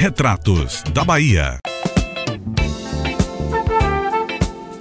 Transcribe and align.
Retratos 0.00 0.84
da 0.94 1.02
Bahia. 1.02 1.58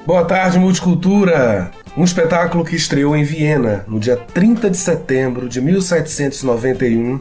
Boa 0.06 0.24
tarde, 0.24 0.60
Multicultura! 0.60 1.72
Um 1.98 2.04
espetáculo 2.04 2.64
que 2.64 2.76
estreou 2.76 3.16
em 3.16 3.24
Viena 3.24 3.84
no 3.88 4.00
dia 4.00 4.16
30 4.16 4.70
de 4.70 4.78
setembro 4.78 5.50
de 5.50 5.60
1791 5.60 7.20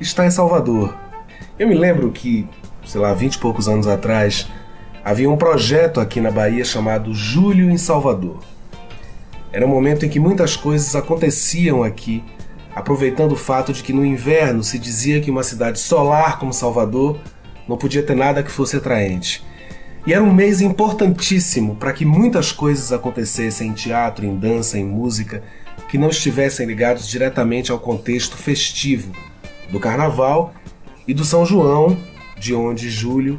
está 0.00 0.24
em 0.24 0.30
Salvador. 0.30 0.96
Eu 1.58 1.66
me 1.66 1.74
lembro 1.74 2.12
que, 2.12 2.48
sei 2.86 3.00
lá, 3.00 3.12
vinte 3.12 3.34
e 3.34 3.38
poucos 3.38 3.68
anos 3.68 3.88
atrás, 3.88 4.46
havia 5.04 5.28
um 5.28 5.36
projeto 5.36 5.98
aqui 5.98 6.20
na 6.20 6.30
Bahia 6.30 6.64
chamado 6.64 7.12
Júlio 7.12 7.68
em 7.68 7.76
Salvador. 7.76 8.38
Era 9.52 9.66
um 9.66 9.70
momento 9.70 10.06
em 10.06 10.08
que 10.08 10.20
muitas 10.20 10.54
coisas 10.54 10.94
aconteciam 10.94 11.82
aqui, 11.82 12.22
aproveitando 12.74 13.32
o 13.32 13.36
fato 13.36 13.72
de 13.72 13.82
que 13.82 13.92
no 13.92 14.04
inverno 14.04 14.62
se 14.62 14.78
dizia 14.78 15.20
que 15.20 15.30
uma 15.30 15.42
cidade 15.42 15.78
solar 15.78 16.38
como 16.38 16.52
Salvador 16.52 17.18
não 17.68 17.76
podia 17.76 18.02
ter 18.02 18.16
nada 18.16 18.42
que 18.42 18.50
fosse 18.50 18.76
atraente. 18.76 19.44
E 20.06 20.12
era 20.12 20.22
um 20.22 20.32
mês 20.32 20.60
importantíssimo 20.60 21.76
para 21.76 21.92
que 21.92 22.04
muitas 22.04 22.50
coisas 22.50 22.92
acontecessem 22.92 23.68
em 23.68 23.72
teatro, 23.72 24.26
em 24.26 24.36
dança, 24.36 24.78
em 24.78 24.84
música, 24.84 25.42
que 25.88 25.96
não 25.96 26.08
estivessem 26.08 26.66
ligados 26.66 27.06
diretamente 27.06 27.70
ao 27.70 27.78
contexto 27.78 28.36
festivo 28.36 29.12
do 29.70 29.78
carnaval 29.78 30.52
e 31.06 31.14
do 31.14 31.24
São 31.24 31.46
João, 31.46 31.96
de 32.36 32.54
onde 32.54 32.90
Júlio 32.90 33.38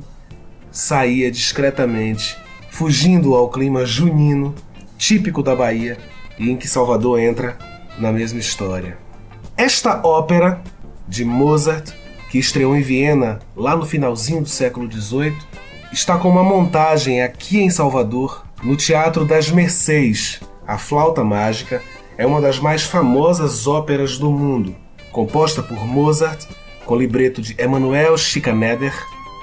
saía 0.72 1.30
discretamente, 1.30 2.38
fugindo 2.70 3.36
ao 3.36 3.50
clima 3.50 3.86
junino, 3.86 4.56
típico 4.98 5.44
da 5.44 5.56
Bahia 5.56 5.98
e 6.40 6.50
em 6.50 6.56
que 6.56 6.68
Salvador 6.68 7.20
entra 7.20 7.58
na 8.00 8.12
mesma 8.12 8.40
história. 8.40 9.03
Esta 9.56 10.02
ópera 10.04 10.64
de 11.08 11.24
Mozart, 11.24 11.92
que 12.32 12.40
estreou 12.40 12.76
em 12.76 12.82
Viena 12.82 13.38
lá 13.56 13.76
no 13.76 13.86
finalzinho 13.86 14.42
do 14.42 14.50
século 14.50 14.92
XVIII, 14.92 15.38
está 15.92 16.18
com 16.18 16.28
uma 16.28 16.44
montagem 16.44 17.22
aqui 17.22 17.62
em 17.62 17.70
Salvador, 17.70 18.44
no 18.64 18.76
Teatro 18.76 19.26
das 19.26 19.52
Mercês. 19.52 20.42
A 20.68 20.80
Flauta 20.80 21.24
Mágica 21.24 21.84
é 22.18 22.26
uma 22.26 22.42
das 22.42 22.58
mais 22.58 22.82
famosas 22.82 23.68
óperas 23.68 24.18
do 24.18 24.32
mundo. 24.32 24.76
Composta 25.12 25.62
por 25.62 25.86
Mozart, 25.86 26.48
com 26.84 26.96
libreto 26.96 27.40
de 27.40 27.56
Emanuel 27.62 28.18
Schikaneder, 28.18 28.94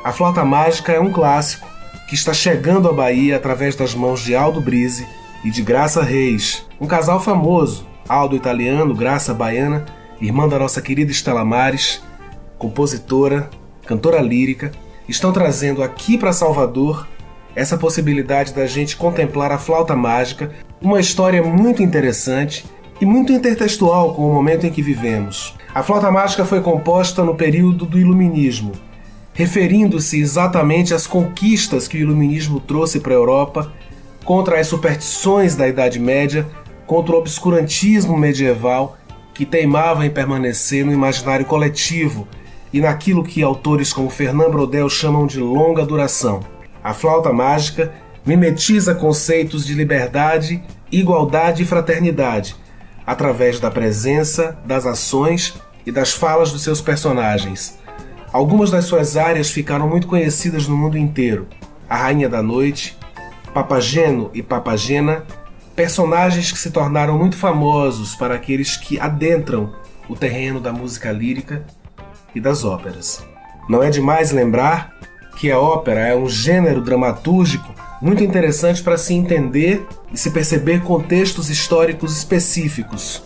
A 0.03 0.11
Flauta 0.13 0.45
Mágica 0.45 0.93
é 0.93 0.99
um 0.99 1.13
clássico 1.13 1.69
que 2.09 2.17
está 2.17 2.35
chegando 2.35 2.89
à 2.89 2.93
Bahia 2.93 3.37
através 3.37 3.77
das 3.77 3.95
mãos 3.95 4.25
de 4.25 4.35
Aldo 4.35 4.61
Brise 4.61 5.07
e 5.45 5.51
de 5.51 5.63
Graça 5.63 6.03
Reis, 6.03 6.67
um 6.81 6.87
casal 6.87 7.21
famoso, 7.21 7.87
Aldo 8.09 8.35
italiano, 8.35 8.93
Graça 8.93 9.33
baiana, 9.33 9.85
irmã 10.21 10.47
da 10.47 10.59
nossa 10.59 10.83
querida 10.83 11.11
Estela 11.11 11.45
Mares, 11.45 12.03
compositora, 12.59 13.49
cantora 13.87 14.21
lírica 14.21 14.71
estão 15.09 15.33
trazendo 15.33 15.83
aqui 15.83 16.19
para 16.19 16.33
Salvador 16.33 17.09
essa 17.57 17.77
possibilidade 17.77 18.53
da 18.53 18.67
gente 18.67 18.97
contemplar 18.97 19.51
a 19.51 19.59
flauta 19.59 19.97
mágica, 19.97 20.53
uma 20.81 21.01
história 21.01 21.43
muito 21.43 21.83
interessante 21.83 22.65
e 23.01 23.07
muito 23.07 23.33
intertextual 23.33 24.15
com 24.15 24.31
o 24.31 24.33
momento 24.33 24.67
em 24.67 24.71
que 24.71 24.83
vivemos. 24.83 25.57
A 25.75 25.83
flauta 25.83 26.11
mágica 26.11 26.45
foi 26.45 26.61
composta 26.61 27.25
no 27.25 27.35
período 27.35 27.87
do 27.87 27.99
Iluminismo, 27.99 28.73
referindo-se 29.33 30.21
exatamente 30.21 30.95
às 30.95 31.07
conquistas 31.07 31.89
que 31.89 31.97
o 31.97 32.01
Iluminismo 32.01 32.61
trouxe 32.61 33.01
para 33.01 33.13
a 33.13 33.17
Europa 33.17 33.73
contra 34.25 34.61
as 34.61 34.67
superstições 34.67 35.57
da 35.57 35.67
Idade 35.67 35.99
Média, 35.99 36.47
contra 36.87 37.15
o 37.15 37.19
obscurantismo 37.19 38.17
medieval 38.17 38.97
que 39.41 39.47
teimava 39.47 40.05
em 40.05 40.11
permanecer 40.11 40.85
no 40.85 40.93
imaginário 40.93 41.47
coletivo 41.47 42.29
e 42.71 42.79
naquilo 42.79 43.25
que 43.25 43.43
autores 43.43 43.91
como 43.91 44.11
Fernand 44.11 44.51
Brodel 44.51 44.87
chamam 44.91 45.27
de 45.27 45.41
longa 45.41 45.83
duração. 45.87 46.41
A 46.85 46.93
flauta 46.93 47.33
mágica 47.33 47.91
mimetiza 48.27 48.95
conceitos 48.95 49.65
de 49.65 49.73
liberdade, 49.73 50.63
igualdade 50.93 51.63
e 51.63 51.67
fraternidade, 51.67 52.55
através 53.07 53.59
da 53.59 53.71
presença, 53.71 54.59
das 54.67 54.85
ações 54.85 55.55
e 55.87 55.91
das 55.91 56.13
falas 56.13 56.53
dos 56.53 56.63
seus 56.63 56.83
personagens. 56.83 57.79
Algumas 58.31 58.71
das 58.71 58.85
suas 58.85 59.17
áreas 59.17 59.51
ficaram 59.51 59.89
muito 59.89 60.07
conhecidas 60.07 60.69
no 60.69 60.77
mundo 60.77 60.99
inteiro: 60.99 61.49
A 61.89 61.97
Rainha 61.97 62.29
da 62.29 62.43
Noite, 62.43 62.95
Papageno 63.55 64.31
e 64.35 64.43
Papagena, 64.43 65.25
personagens 65.81 66.53
que 66.53 66.59
se 66.59 66.71
tornaram 66.71 67.17
muito 67.17 67.39
famosos 67.39 68.15
para 68.15 68.35
aqueles 68.35 68.77
que 68.77 69.01
adentram 69.01 69.73
o 70.11 70.15
terreno 70.15 70.61
da 70.61 70.75
música 70.75 71.11
lírica 71.11 71.65
e 72.35 72.41
das 72.41 72.65
óperas. 72.65 73.27
Não 73.67 73.83
é 73.83 73.89
demais 73.89 74.31
lembrar 74.31 74.95
que 75.39 75.51
a 75.51 75.59
ópera 75.59 76.01
é 76.01 76.15
um 76.15 76.29
gênero 76.29 76.83
dramatúrgico 76.83 77.75
muito 77.99 78.23
interessante 78.23 78.83
para 78.83 78.99
se 78.99 79.15
entender 79.15 79.83
e 80.13 80.19
se 80.19 80.31
perceber 80.31 80.83
contextos 80.83 81.49
históricos 81.49 82.15
específicos. 82.15 83.23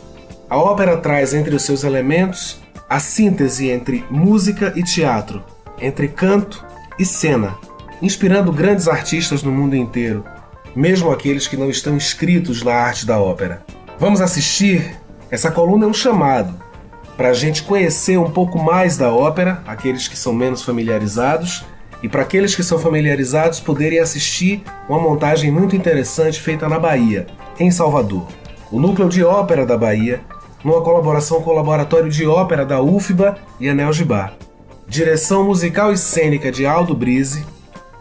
A 0.48 0.56
ópera 0.56 0.97
traz 0.98 1.34
entre 1.34 1.56
os 1.56 1.64
seus 1.64 1.82
elementos 1.82 2.62
a 2.88 3.00
síntese 3.00 3.69
entre 3.69 4.04
música 4.09 4.72
e 4.76 4.84
teatro, 4.84 5.43
entre 5.81 6.06
canto 6.06 6.64
e 7.00 7.04
cena, 7.04 7.56
inspirando 8.00 8.53
grandes 8.53 8.87
artistas 8.87 9.43
no 9.43 9.50
mundo 9.50 9.75
inteiro, 9.75 10.25
mesmo 10.74 11.10
aqueles 11.10 11.46
que 11.46 11.56
não 11.56 11.70
estão 11.70 11.96
inscritos 11.96 12.62
na 12.62 12.74
arte 12.74 13.06
da 13.06 13.18
ópera. 13.18 13.64
Vamos 13.98 14.20
assistir? 14.20 14.96
Essa 15.30 15.50
coluna 15.50 15.86
é 15.86 15.88
um 15.88 15.94
chamado 15.94 16.64
para 17.16 17.28
a 17.28 17.34
gente 17.34 17.62
conhecer 17.62 18.18
um 18.18 18.30
pouco 18.30 18.58
mais 18.58 18.96
da 18.96 19.12
ópera, 19.12 19.62
aqueles 19.66 20.08
que 20.08 20.16
são 20.16 20.32
menos 20.32 20.62
familiarizados, 20.62 21.64
e 22.02 22.08
para 22.08 22.22
aqueles 22.22 22.54
que 22.54 22.62
são 22.62 22.78
familiarizados 22.78 23.60
poderem 23.60 23.98
assistir 23.98 24.62
uma 24.88 24.98
montagem 24.98 25.50
muito 25.50 25.76
interessante 25.76 26.40
feita 26.40 26.68
na 26.68 26.78
Bahia, 26.78 27.26
em 27.58 27.70
Salvador. 27.70 28.26
O 28.70 28.80
Núcleo 28.80 29.08
de 29.08 29.22
Ópera 29.24 29.64
da 29.64 29.78
Bahia, 29.78 30.20
numa 30.62 30.82
colaboração 30.82 31.40
com 31.40 31.50
o 31.50 31.54
Laboratório 31.54 32.10
de 32.10 32.26
Ópera 32.26 32.66
da 32.66 32.82
UFBA 32.82 33.36
e 33.60 33.68
Anel 33.68 33.92
Gibá. 33.92 34.32
Direção 34.86 35.44
musical 35.44 35.92
e 35.92 35.96
cênica 35.96 36.50
de 36.50 36.66
Aldo 36.66 36.94
Brise, 36.94 37.44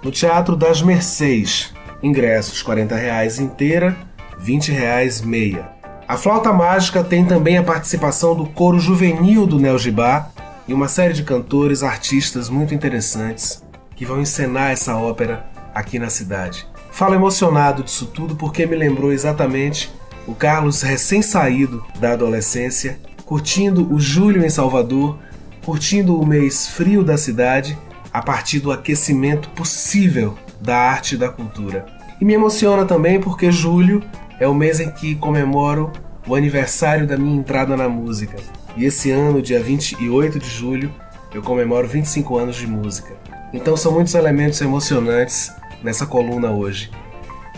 no 0.04 0.12
Teatro 0.12 0.56
das 0.56 0.82
Mercês. 0.82 1.74
Ingressos 2.04 2.62
40 2.62 2.96
reais 2.96 3.40
inteira, 3.40 3.96
20 4.38 4.74
reais 4.74 5.22
meia. 5.22 5.70
A 6.06 6.18
flauta 6.18 6.52
mágica 6.52 7.02
tem 7.02 7.24
também 7.24 7.58
a 7.58 7.64
participação 7.64 8.36
do 8.36 8.46
coro 8.46 8.78
juvenil 8.78 9.48
do 9.48 9.58
Nel 9.58 9.80
Gibá 9.80 10.30
e 10.68 10.74
uma 10.74 10.90
série 10.90 11.14
de 11.14 11.24
cantores, 11.24 11.82
artistas 11.82 12.50
muito 12.50 12.76
interessantes 12.76 13.64
que 13.96 14.06
vão 14.06 14.20
encenar 14.20 14.72
essa 14.72 14.98
ópera 14.98 15.46
aqui 15.74 15.98
na 15.98 16.10
cidade. 16.10 16.68
Falo 16.92 17.16
emocionado 17.16 17.84
disso 17.84 18.06
tudo 18.08 18.36
porque 18.36 18.66
me 18.66 18.76
lembrou 18.76 19.14
exatamente 19.14 19.90
o 20.28 20.36
Carlos 20.36 20.82
recém-saído 20.82 21.86
da 22.00 22.12
adolescência, 22.12 23.00
curtindo 23.26 23.94
o 23.94 23.98
julho 23.98 24.46
em 24.46 24.50
Salvador, 24.50 25.18
curtindo 25.66 26.20
o 26.20 26.26
mês 26.26 26.68
frio 26.68 27.02
da 27.02 27.18
cidade 27.18 27.78
a 28.12 28.22
partir 28.22 28.60
do 28.60 28.74
aquecimento 28.74 29.50
possível 29.52 30.38
da 30.64 30.78
arte 30.78 31.16
e 31.16 31.18
da 31.18 31.30
cultura. 31.30 31.86
E 32.20 32.26
me 32.26 32.34
emociona 32.34 32.86
também 32.86 33.20
porque 33.20 33.52
julho 33.52 34.02
é 34.40 34.48
o 34.48 34.54
mês 34.56 34.80
em 34.80 34.90
que 34.90 35.16
comemoro 35.16 35.92
o 36.26 36.36
aniversário 36.36 37.06
da 37.06 37.18
minha 37.18 37.38
entrada 37.38 37.76
na 37.76 37.90
música. 37.90 38.38
E 38.78 38.86
esse 38.86 39.12
ano, 39.12 39.42
dia 39.42 39.62
28 39.62 40.40
de 40.40 40.50
julho, 40.50 40.92
eu 41.34 41.42
comemoro 41.42 41.88
25 41.88 42.38
anos 42.38 42.56
de 42.56 42.66
música. 42.66 43.14
Então 43.54 43.76
são 43.76 43.92
muitos 43.92 44.16
elementos 44.16 44.62
emocionantes 44.62 45.52
nessa 45.84 46.06
coluna 46.06 46.50
hoje. 46.50 46.90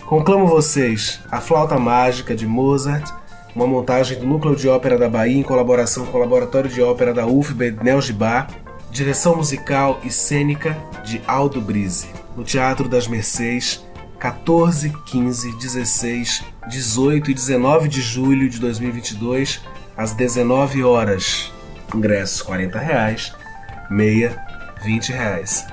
Conclamo 0.04 0.46
vocês 0.46 1.20
A 1.30 1.40
Flauta 1.40 1.78
Mágica 1.78 2.34
de 2.34 2.46
Mozart, 2.46 3.10
uma 3.54 3.66
montagem 3.66 4.18
do 4.18 4.26
Núcleo 4.26 4.54
de 4.54 4.68
Ópera 4.68 4.98
da 4.98 5.08
Bahia 5.08 5.38
em 5.38 5.42
colaboração 5.42 6.06
com 6.06 6.18
o 6.18 6.20
Laboratório 6.20 6.68
de 6.68 6.82
Ópera 6.82 7.14
da 7.14 7.26
UFB 7.26 7.76
Nel 7.82 8.00
Gibá, 8.00 8.46
direção 8.90 9.36
musical 9.36 9.98
e 10.04 10.10
cênica 10.10 10.76
de 11.04 11.20
Aldo 11.26 11.60
Brise, 11.60 12.08
no 12.36 12.44
Teatro 12.44 12.88
das 12.88 13.08
Mercês, 13.08 13.84
14, 14.18 14.92
15, 15.06 15.56
16, 15.56 16.44
18 16.68 17.30
e 17.30 17.34
19 17.34 17.88
de 17.88 18.00
julho 18.00 18.48
de 18.48 18.58
2022, 18.60 19.60
às 19.96 20.12
19 20.12 20.84
horas. 20.84 21.52
Ingressos 21.94 22.42
40 22.42 22.78
reais, 22.78 23.32
meia 23.90 24.36
20 24.84 25.12
reais. 25.12 25.66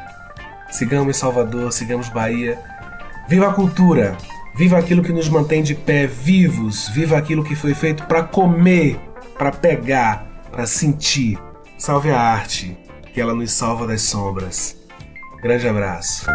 Sigamos 0.71 1.18
Salvador, 1.18 1.71
sigamos 1.71 2.10
Bahia. 2.10 2.60
Viva 3.27 3.50
a 3.50 3.54
cultura! 3.54 4.18
Viva 4.56 4.77
aquilo 4.77 5.01
que 5.01 5.12
nos 5.12 5.27
mantém 5.30 5.63
de 5.63 5.74
pé 5.74 6.06
vivos, 6.06 6.88
viva 6.89 7.18
aquilo 7.18 7.44
que 7.44 7.56
foi 7.56 7.74
feito 7.74 8.06
para 8.06 8.21
comer, 8.21 9.00
para 9.36 9.51
pegar, 9.51 10.27
para 10.51 10.68
sentir. 10.68 11.39
Salve 11.75 12.12
a 12.12 12.19
arte, 12.19 12.77
que 13.12 13.19
ela 13.19 13.33
nos 13.33 13.51
salva 13.51 13.88
das 13.88 14.04
sombras. 14.04 14.82
Grande 15.44 15.68
abraço. 15.68 16.25